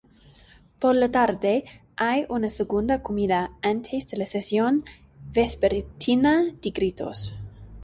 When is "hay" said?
1.95-2.25